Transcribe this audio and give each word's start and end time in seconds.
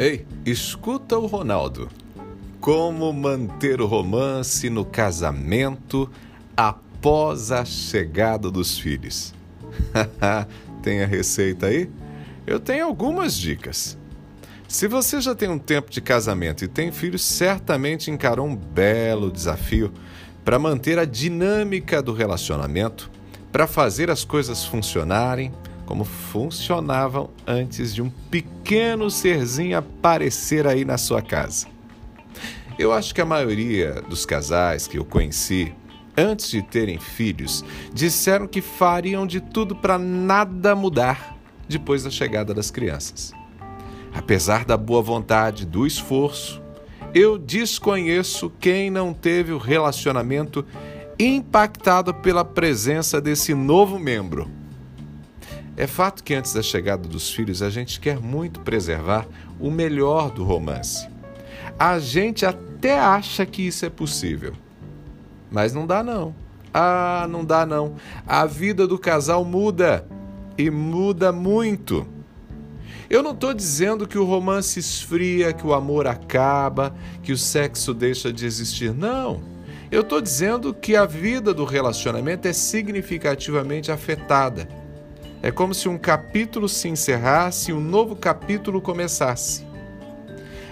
Ei, 0.00 0.26
escuta 0.46 1.18
o 1.18 1.26
Ronaldo. 1.26 1.90
Como 2.58 3.12
manter 3.12 3.82
o 3.82 3.86
romance 3.86 4.70
no 4.70 4.82
casamento 4.82 6.10
após 6.56 7.52
a 7.52 7.66
chegada 7.66 8.50
dos 8.50 8.78
filhos? 8.78 9.34
tem 10.82 11.02
a 11.02 11.06
receita 11.06 11.66
aí? 11.66 11.90
Eu 12.46 12.58
tenho 12.58 12.86
algumas 12.86 13.36
dicas. 13.36 13.98
Se 14.66 14.88
você 14.88 15.20
já 15.20 15.34
tem 15.34 15.50
um 15.50 15.58
tempo 15.58 15.90
de 15.90 16.00
casamento 16.00 16.64
e 16.64 16.68
tem 16.68 16.90
filhos, 16.90 17.22
certamente 17.22 18.10
encarou 18.10 18.46
um 18.46 18.56
belo 18.56 19.30
desafio 19.30 19.92
para 20.42 20.58
manter 20.58 20.98
a 20.98 21.04
dinâmica 21.04 22.00
do 22.00 22.14
relacionamento, 22.14 23.10
para 23.52 23.66
fazer 23.66 24.10
as 24.10 24.24
coisas 24.24 24.64
funcionarem 24.64 25.52
como 25.90 26.04
funcionavam 26.04 27.30
antes 27.44 27.92
de 27.92 28.00
um 28.00 28.08
pequeno 28.30 29.10
serzinho 29.10 29.76
aparecer 29.76 30.64
aí 30.64 30.84
na 30.84 30.96
sua 30.96 31.20
casa. 31.20 31.66
Eu 32.78 32.92
acho 32.92 33.12
que 33.12 33.20
a 33.20 33.26
maioria 33.26 34.00
dos 34.08 34.24
casais 34.24 34.86
que 34.86 35.00
eu 35.00 35.04
conheci 35.04 35.74
antes 36.16 36.48
de 36.48 36.62
terem 36.62 37.00
filhos 37.00 37.64
disseram 37.92 38.46
que 38.46 38.60
fariam 38.60 39.26
de 39.26 39.40
tudo 39.40 39.74
para 39.74 39.98
nada 39.98 40.76
mudar 40.76 41.36
depois 41.68 42.04
da 42.04 42.10
chegada 42.10 42.54
das 42.54 42.70
crianças. 42.70 43.32
Apesar 44.14 44.64
da 44.64 44.76
boa 44.76 45.02
vontade, 45.02 45.66
do 45.66 45.84
esforço, 45.84 46.62
eu 47.12 47.36
desconheço 47.36 48.48
quem 48.60 48.90
não 48.90 49.12
teve 49.12 49.50
o 49.50 49.58
relacionamento 49.58 50.64
impactado 51.18 52.14
pela 52.14 52.44
presença 52.44 53.20
desse 53.20 53.54
novo 53.54 53.98
membro. 53.98 54.59
É 55.80 55.86
fato 55.86 56.22
que 56.22 56.34
antes 56.34 56.52
da 56.52 56.60
chegada 56.60 57.08
dos 57.08 57.32
filhos 57.32 57.62
a 57.62 57.70
gente 57.70 58.00
quer 58.00 58.20
muito 58.20 58.60
preservar 58.60 59.26
o 59.58 59.70
melhor 59.70 60.30
do 60.30 60.44
romance. 60.44 61.08
A 61.78 61.98
gente 61.98 62.44
até 62.44 63.00
acha 63.00 63.46
que 63.46 63.66
isso 63.66 63.86
é 63.86 63.88
possível, 63.88 64.52
mas 65.50 65.72
não 65.72 65.86
dá 65.86 66.02
não. 66.02 66.34
Ah, 66.74 67.26
não 67.30 67.42
dá 67.42 67.64
não. 67.64 67.94
A 68.26 68.44
vida 68.44 68.86
do 68.86 68.98
casal 68.98 69.42
muda 69.42 70.06
e 70.58 70.70
muda 70.70 71.32
muito. 71.32 72.06
Eu 73.08 73.22
não 73.22 73.32
estou 73.32 73.54
dizendo 73.54 74.06
que 74.06 74.18
o 74.18 74.26
romance 74.26 74.78
esfria, 74.78 75.50
que 75.54 75.66
o 75.66 75.72
amor 75.72 76.06
acaba, 76.06 76.94
que 77.22 77.32
o 77.32 77.38
sexo 77.38 77.94
deixa 77.94 78.30
de 78.30 78.44
existir. 78.44 78.92
Não. 78.92 79.40
Eu 79.90 80.02
estou 80.02 80.20
dizendo 80.20 80.74
que 80.74 80.94
a 80.94 81.06
vida 81.06 81.54
do 81.54 81.64
relacionamento 81.64 82.46
é 82.46 82.52
significativamente 82.52 83.90
afetada. 83.90 84.68
É 85.42 85.50
como 85.50 85.72
se 85.72 85.88
um 85.88 85.96
capítulo 85.96 86.68
se 86.68 86.88
encerrasse 86.88 87.70
e 87.70 87.74
um 87.74 87.80
novo 87.80 88.14
capítulo 88.14 88.80
começasse. 88.80 89.64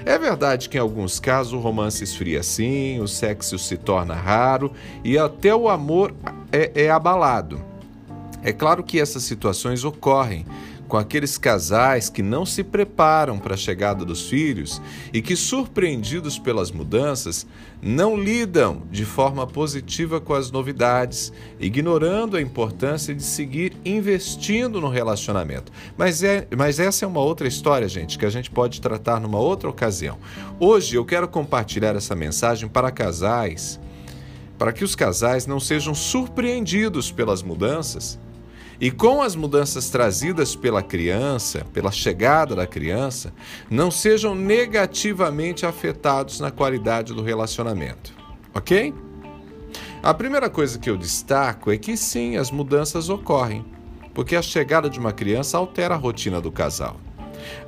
É 0.05 0.19
verdade 0.19 0.69
que 0.69 0.77
em 0.77 0.81
alguns 0.81 1.19
casos 1.19 1.53
o 1.53 1.59
romance 1.59 2.05
esfria 2.05 2.43
sim, 2.43 3.01
o 3.01 3.09
sexo 3.09 3.59
se 3.59 3.77
torna 3.77 4.15
raro 4.15 4.73
e 5.03 5.19
até 5.19 5.55
o 5.55 5.69
amor 5.69 6.15
é, 6.53 6.85
é 6.85 6.91
abalado. 6.91 7.63
É 8.43 8.53
claro 8.53 8.83
que 8.83 9.01
essas 9.01 9.25
situações 9.25 9.85
ocorrem 9.85 10.47
com 10.89 10.97
aqueles 10.97 11.36
casais 11.36 12.08
que 12.08 12.22
não 12.22 12.47
se 12.47 12.64
preparam 12.64 13.39
para 13.39 13.55
a 13.55 13.58
chegada 13.58 14.05
dos 14.05 14.28
filhos 14.28 14.81
e 15.12 15.20
que, 15.20 15.36
surpreendidos 15.36 16.39
pelas 16.39 16.70
mudanças, 16.70 17.47
não 17.81 18.17
lidam 18.17 18.83
de 18.91 19.05
forma 19.05 19.47
positiva 19.47 20.20
com 20.20 20.33
as 20.33 20.50
novidades, 20.50 21.33
ignorando 21.61 22.36
a 22.36 22.42
importância 22.42 23.14
de 23.14 23.22
seguir 23.22 23.77
investindo 23.84 24.81
no 24.81 24.89
relacionamento. 24.89 25.70
Mas, 25.97 26.22
é, 26.22 26.48
mas 26.56 26.81
essa 26.81 27.05
é 27.05 27.09
uma 27.09 27.20
outra 27.20 27.47
história, 27.47 27.86
gente, 27.86 28.19
que 28.19 28.25
a 28.25 28.31
gente 28.31 28.50
pode 28.50 28.81
tratar 28.81 29.20
numa 29.20 29.39
outra 29.39 29.69
ocasião. 29.69 30.19
Hoje 30.59 30.97
eu 30.97 31.05
quero 31.05 31.28
compartilhar 31.28 31.94
essa 31.94 32.16
mensagem 32.16 32.69
para 32.69 32.91
casais, 32.91 33.78
para 34.56 34.72
que 34.72 34.82
os 34.82 34.97
casais 34.97 35.47
não 35.47 35.60
sejam 35.60 35.94
surpreendidos 35.94 37.12
pelas 37.12 37.43
mudanças 37.43 38.19
e 38.81 38.91
com 38.91 39.21
as 39.22 39.34
mudanças 39.34 39.91
trazidas 39.91 40.55
pela 40.55 40.83
criança, 40.83 41.66
pela 41.72 41.91
chegada 41.91 42.55
da 42.55 42.66
criança, 42.66 43.33
não 43.69 43.91
sejam 43.91 44.34
negativamente 44.34 45.66
afetados 45.66 46.39
na 46.39 46.50
qualidade 46.50 47.12
do 47.12 47.22
relacionamento. 47.22 48.12
Ok? 48.55 48.94
A 50.03 50.15
primeira 50.15 50.49
coisa 50.49 50.78
que 50.78 50.89
eu 50.89 50.97
destaco 50.97 51.72
é 51.72 51.77
que 51.77 51.97
sim, 51.97 52.37
as 52.37 52.50
mudanças 52.50 53.09
ocorrem, 53.09 53.65
porque 54.15 54.37
a 54.37 54.43
chegada 54.43 54.89
de 54.89 54.99
uma 54.99 55.12
criança 55.12 55.59
altera 55.59 55.95
a 55.95 55.99
rotina 55.99 56.41
do 56.41 56.53
casal. 56.53 56.97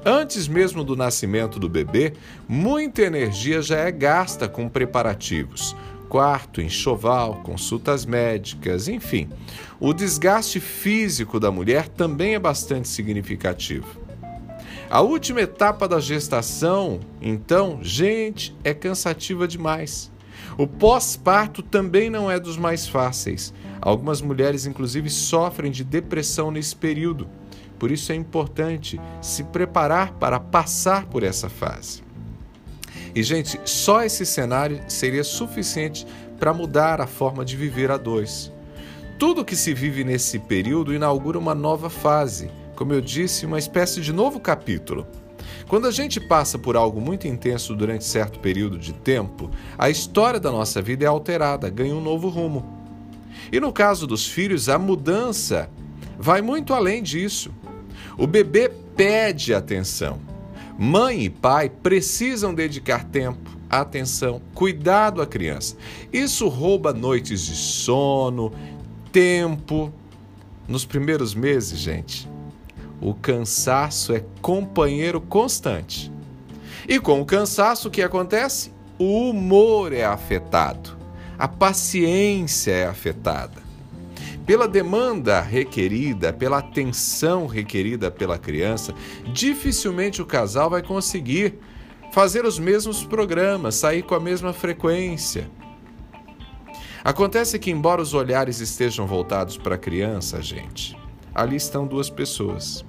Antes 0.04 0.46
mesmo 0.46 0.84
do 0.84 0.96
nascimento 0.96 1.58
do 1.58 1.68
bebê, 1.68 2.12
muita 2.48 3.02
energia 3.02 3.60
já 3.62 3.78
é 3.78 3.90
gasta 3.90 4.48
com 4.48 4.68
preparativos, 4.68 5.76
quarto, 6.10 6.60
enxoval, 6.60 7.36
consultas 7.36 8.04
médicas, 8.04 8.88
enfim. 8.88 9.30
O 9.78 9.94
desgaste 9.94 10.58
físico 10.58 11.38
da 11.38 11.52
mulher 11.52 11.88
também 11.88 12.34
é 12.34 12.38
bastante 12.38 12.88
significativo. 12.88 13.86
A 14.90 15.00
última 15.02 15.40
etapa 15.40 15.86
da 15.86 16.00
gestação, 16.00 16.98
então, 17.22 17.78
gente, 17.80 18.54
é 18.64 18.74
cansativa 18.74 19.46
demais. 19.46 20.10
O 20.58 20.66
pós-parto 20.66 21.62
também 21.62 22.10
não 22.10 22.28
é 22.28 22.40
dos 22.40 22.56
mais 22.56 22.88
fáceis. 22.88 23.54
Algumas 23.80 24.20
mulheres, 24.20 24.66
inclusive, 24.66 25.08
sofrem 25.08 25.70
de 25.70 25.84
depressão 25.84 26.50
nesse 26.50 26.74
período. 26.74 27.28
Por 27.78 27.90
isso 27.90 28.10
é 28.10 28.16
importante 28.16 29.00
se 29.22 29.44
preparar 29.44 30.12
para 30.14 30.40
passar 30.40 31.06
por 31.06 31.22
essa 31.22 31.48
fase. 31.48 32.02
E, 33.14 33.22
gente, 33.22 33.60
só 33.64 34.02
esse 34.02 34.24
cenário 34.24 34.80
seria 34.88 35.24
suficiente 35.24 36.06
para 36.38 36.54
mudar 36.54 37.00
a 37.00 37.06
forma 37.06 37.44
de 37.44 37.56
viver 37.56 37.90
a 37.90 37.96
dois. 37.96 38.52
Tudo 39.18 39.44
que 39.44 39.54
se 39.54 39.74
vive 39.74 40.02
nesse 40.02 40.38
período 40.38 40.94
inaugura 40.94 41.38
uma 41.38 41.54
nova 41.54 41.90
fase, 41.90 42.50
como 42.74 42.92
eu 42.92 43.00
disse, 43.00 43.44
uma 43.44 43.58
espécie 43.58 44.00
de 44.00 44.12
novo 44.12 44.40
capítulo. 44.40 45.06
Quando 45.68 45.86
a 45.86 45.90
gente 45.90 46.18
passa 46.18 46.58
por 46.58 46.76
algo 46.76 47.00
muito 47.00 47.28
intenso 47.28 47.76
durante 47.76 48.04
certo 48.04 48.40
período 48.40 48.78
de 48.78 48.92
tempo, 48.92 49.50
a 49.78 49.90
história 49.90 50.40
da 50.40 50.50
nossa 50.50 50.80
vida 50.80 51.04
é 51.04 51.08
alterada, 51.08 51.68
ganha 51.68 51.94
um 51.94 52.00
novo 52.00 52.28
rumo. 52.28 52.80
E 53.52 53.60
no 53.60 53.72
caso 53.72 54.06
dos 54.06 54.26
filhos, 54.26 54.68
a 54.68 54.78
mudança 54.78 55.68
vai 56.18 56.40
muito 56.40 56.72
além 56.72 57.02
disso. 57.02 57.52
O 58.16 58.26
bebê 58.26 58.70
pede 58.96 59.54
atenção. 59.54 60.29
Mãe 60.78 61.24
e 61.24 61.30
pai 61.30 61.68
precisam 61.68 62.54
dedicar 62.54 63.04
tempo, 63.04 63.50
atenção, 63.68 64.40
cuidado 64.54 65.20
à 65.20 65.26
criança. 65.26 65.76
Isso 66.12 66.48
rouba 66.48 66.92
noites 66.92 67.42
de 67.42 67.54
sono, 67.54 68.52
tempo. 69.12 69.92
Nos 70.66 70.84
primeiros 70.84 71.34
meses, 71.34 71.78
gente, 71.78 72.28
o 73.00 73.12
cansaço 73.12 74.14
é 74.14 74.24
companheiro 74.40 75.20
constante. 75.20 76.10
E 76.88 76.98
com 76.98 77.20
o 77.20 77.26
cansaço, 77.26 77.88
o 77.88 77.90
que 77.90 78.02
acontece? 78.02 78.72
O 78.98 79.30
humor 79.30 79.92
é 79.92 80.04
afetado, 80.04 80.96
a 81.38 81.48
paciência 81.48 82.72
é 82.72 82.86
afetada 82.86 83.69
pela 84.50 84.66
demanda 84.66 85.40
requerida, 85.40 86.32
pela 86.32 86.58
atenção 86.58 87.46
requerida 87.46 88.10
pela 88.10 88.36
criança, 88.36 88.92
dificilmente 89.32 90.20
o 90.20 90.26
casal 90.26 90.68
vai 90.68 90.82
conseguir 90.82 91.54
fazer 92.10 92.44
os 92.44 92.58
mesmos 92.58 93.04
programas, 93.04 93.76
sair 93.76 94.02
com 94.02 94.12
a 94.12 94.18
mesma 94.18 94.52
frequência. 94.52 95.48
Acontece 97.04 97.60
que, 97.60 97.70
embora 97.70 98.02
os 98.02 98.12
olhares 98.12 98.58
estejam 98.58 99.06
voltados 99.06 99.56
para 99.56 99.76
a 99.76 99.78
criança, 99.78 100.42
gente, 100.42 100.98
ali 101.32 101.54
estão 101.54 101.86
duas 101.86 102.10
pessoas, 102.10 102.84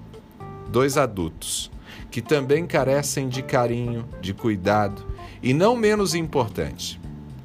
dois 0.68 0.97
adultos, 0.97 1.71
que 2.09 2.24
também 2.24 2.65
carecem 2.65 3.30
de 3.30 3.44
carinho, 3.44 4.09
de 4.19 4.33
cuidado 4.33 5.06
e, 5.44 5.53
não 5.53 5.75
menos 5.75 6.15
importante, 6.15 7.00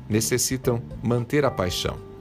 necessitam 0.08 0.82
manter 1.02 1.44
a 1.44 1.50
paixão. 1.50 2.15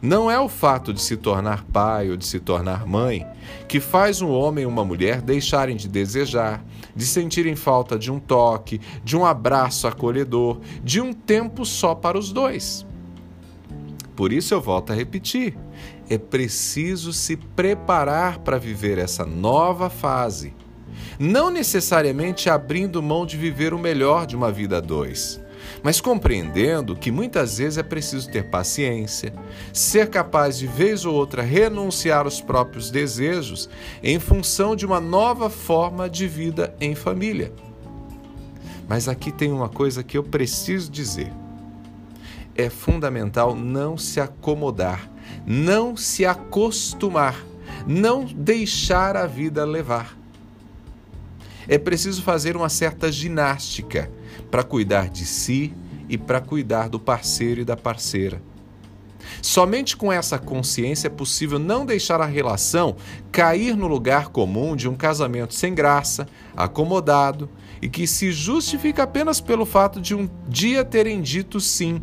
Não 0.00 0.30
é 0.30 0.38
o 0.38 0.48
fato 0.48 0.92
de 0.92 1.00
se 1.00 1.16
tornar 1.16 1.64
pai 1.64 2.10
ou 2.10 2.16
de 2.16 2.24
se 2.24 2.38
tornar 2.38 2.86
mãe 2.86 3.26
que 3.66 3.80
faz 3.80 4.22
um 4.22 4.30
homem 4.30 4.64
e 4.64 4.66
uma 4.66 4.84
mulher 4.84 5.20
deixarem 5.20 5.76
de 5.76 5.88
desejar, 5.88 6.64
de 6.94 7.04
sentirem 7.04 7.56
falta 7.56 7.98
de 7.98 8.10
um 8.10 8.18
toque, 8.18 8.80
de 9.02 9.16
um 9.16 9.24
abraço 9.24 9.86
acolhedor, 9.86 10.60
de 10.82 11.00
um 11.00 11.12
tempo 11.12 11.64
só 11.64 11.94
para 11.94 12.18
os 12.18 12.32
dois. 12.32 12.86
Por 14.14 14.32
isso 14.32 14.54
eu 14.54 14.60
volto 14.60 14.92
a 14.92 14.96
repetir: 14.96 15.56
é 16.08 16.18
preciso 16.18 17.12
se 17.12 17.36
preparar 17.36 18.38
para 18.38 18.58
viver 18.58 18.98
essa 18.98 19.24
nova 19.24 19.90
fase. 19.90 20.54
Não 21.18 21.50
necessariamente 21.50 22.48
abrindo 22.48 23.02
mão 23.02 23.26
de 23.26 23.36
viver 23.36 23.74
o 23.74 23.78
melhor 23.78 24.26
de 24.26 24.36
uma 24.36 24.50
vida 24.50 24.78
a 24.78 24.80
dois 24.80 25.40
mas 25.82 26.00
compreendendo 26.00 26.96
que 26.96 27.10
muitas 27.10 27.58
vezes 27.58 27.78
é 27.78 27.82
preciso 27.82 28.30
ter 28.30 28.44
paciência, 28.44 29.32
ser 29.72 30.08
capaz 30.08 30.58
de 30.58 30.66
vez 30.66 31.04
ou 31.04 31.14
outra 31.14 31.42
renunciar 31.42 32.24
aos 32.24 32.40
próprios 32.40 32.90
desejos 32.90 33.68
em 34.02 34.18
função 34.18 34.74
de 34.74 34.84
uma 34.84 35.00
nova 35.00 35.48
forma 35.48 36.08
de 36.08 36.26
vida 36.26 36.74
em 36.80 36.94
família. 36.94 37.52
Mas 38.88 39.08
aqui 39.08 39.30
tem 39.30 39.52
uma 39.52 39.68
coisa 39.68 40.02
que 40.02 40.16
eu 40.16 40.22
preciso 40.22 40.90
dizer. 40.90 41.32
É 42.54 42.70
fundamental 42.70 43.54
não 43.54 43.96
se 43.96 44.20
acomodar, 44.20 45.08
não 45.46 45.96
se 45.96 46.24
acostumar, 46.24 47.44
não 47.86 48.24
deixar 48.24 49.16
a 49.16 49.26
vida 49.26 49.64
levar. 49.64 50.16
É 51.68 51.76
preciso 51.76 52.22
fazer 52.22 52.56
uma 52.56 52.70
certa 52.70 53.12
ginástica 53.12 54.10
para 54.50 54.62
cuidar 54.62 55.08
de 55.08 55.24
si 55.24 55.72
e 56.08 56.16
para 56.16 56.40
cuidar 56.40 56.88
do 56.88 56.98
parceiro 56.98 57.60
e 57.60 57.64
da 57.64 57.76
parceira. 57.76 58.40
Somente 59.42 59.96
com 59.96 60.12
essa 60.12 60.38
consciência 60.38 61.08
é 61.08 61.10
possível 61.10 61.58
não 61.58 61.84
deixar 61.84 62.20
a 62.20 62.26
relação 62.26 62.96
cair 63.30 63.76
no 63.76 63.86
lugar 63.86 64.28
comum 64.28 64.74
de 64.74 64.88
um 64.88 64.94
casamento 64.94 65.54
sem 65.54 65.74
graça, 65.74 66.26
acomodado 66.56 67.48
e 67.80 67.88
que 67.88 68.06
se 68.06 68.32
justifica 68.32 69.04
apenas 69.04 69.40
pelo 69.40 69.64
fato 69.64 70.00
de 70.00 70.14
um 70.14 70.28
dia 70.48 70.84
terem 70.84 71.20
dito 71.20 71.60
sim, 71.60 72.02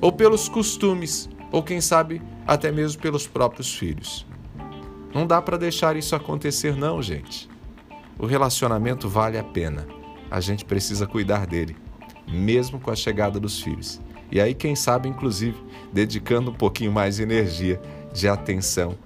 ou 0.00 0.12
pelos 0.12 0.48
costumes, 0.48 1.28
ou 1.50 1.62
quem 1.62 1.80
sabe 1.80 2.20
até 2.46 2.70
mesmo 2.70 3.00
pelos 3.00 3.26
próprios 3.26 3.74
filhos. 3.74 4.26
Não 5.14 5.26
dá 5.26 5.40
para 5.40 5.56
deixar 5.56 5.96
isso 5.96 6.14
acontecer, 6.14 6.76
não, 6.76 7.00
gente. 7.00 7.48
O 8.18 8.26
relacionamento 8.26 9.08
vale 9.08 9.38
a 9.38 9.44
pena. 9.44 9.86
A 10.34 10.40
gente 10.40 10.64
precisa 10.64 11.06
cuidar 11.06 11.46
dele, 11.46 11.76
mesmo 12.26 12.80
com 12.80 12.90
a 12.90 12.96
chegada 12.96 13.38
dos 13.38 13.62
filhos. 13.62 14.00
E 14.32 14.40
aí, 14.40 14.52
quem 14.52 14.74
sabe, 14.74 15.08
inclusive, 15.08 15.56
dedicando 15.92 16.50
um 16.50 16.54
pouquinho 16.54 16.90
mais 16.90 17.14
de 17.14 17.22
energia, 17.22 17.80
de 18.12 18.26
atenção 18.26 18.98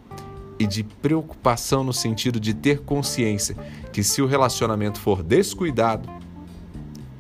e 0.59 0.67
de 0.67 0.83
preocupação 0.83 1.85
no 1.85 1.93
sentido 1.93 2.41
de 2.41 2.55
ter 2.55 2.79
consciência 2.79 3.55
que 3.93 4.03
se 4.03 4.23
o 4.23 4.27
relacionamento 4.27 4.99
for 4.99 5.23
descuidado, 5.23 6.09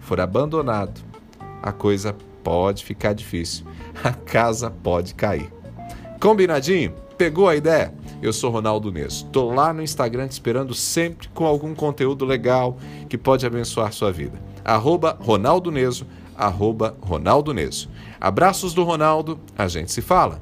for 0.00 0.22
abandonado, 0.22 1.02
a 1.62 1.70
coisa 1.70 2.16
pode 2.42 2.86
ficar 2.86 3.12
difícil, 3.12 3.66
a 4.02 4.10
casa 4.10 4.70
pode 4.70 5.14
cair. 5.14 5.52
Combinadinho? 6.18 6.94
Pegou 7.18 7.46
a 7.46 7.54
ideia? 7.54 7.92
Eu 8.20 8.32
sou 8.32 8.50
Ronaldo 8.50 8.90
Neso. 8.90 9.26
Estou 9.26 9.52
lá 9.54 9.72
no 9.72 9.82
Instagram 9.82 10.26
te 10.26 10.32
esperando 10.32 10.74
sempre 10.74 11.28
com 11.28 11.46
algum 11.46 11.74
conteúdo 11.74 12.24
legal 12.24 12.76
que 13.08 13.16
pode 13.16 13.46
abençoar 13.46 13.92
sua 13.92 14.10
vida. 14.10 14.40
Arroba 14.64 15.16
Ronaldo 15.20 15.70
Neso, 15.70 16.06
arroba 16.36 16.96
Ronaldo 17.00 17.54
Neso. 17.54 17.88
Abraços 18.20 18.74
do 18.74 18.82
Ronaldo, 18.82 19.38
a 19.56 19.68
gente 19.68 19.92
se 19.92 20.02
fala. 20.02 20.40